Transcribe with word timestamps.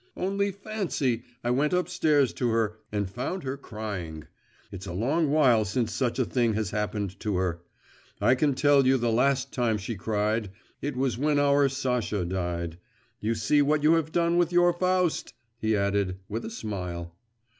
'Only 0.17 0.51
fancy! 0.51 1.21
I 1.43 1.51
went 1.51 1.73
upstairs 1.73 2.33
to 2.33 2.49
her 2.49 2.79
and 2.91 3.07
found 3.07 3.43
her 3.43 3.55
crying. 3.55 4.23
It's 4.71 4.87
a 4.87 4.93
long 4.93 5.29
while 5.29 5.63
since 5.63 5.93
such 5.93 6.17
a 6.17 6.25
thing 6.25 6.55
has 6.55 6.71
happened 6.71 7.19
to 7.19 7.35
her. 7.35 7.61
I 8.19 8.33
can 8.33 8.55
tell 8.55 8.87
you 8.87 8.97
the 8.97 9.11
last 9.11 9.53
time 9.53 9.77
she 9.77 9.93
cried; 9.93 10.49
it 10.81 10.97
was 10.97 11.19
when 11.19 11.37
our 11.37 11.69
Sasha 11.69 12.25
died. 12.25 12.79
You 13.19 13.35
see 13.35 13.61
what 13.61 13.83
you 13.83 13.93
have 13.93 14.11
done 14.11 14.37
with 14.37 14.51
your 14.51 14.73
Faust!' 14.73 15.35
he 15.59 15.77
added, 15.77 16.17
with 16.27 16.45
a 16.45 16.49
smile. 16.49 17.15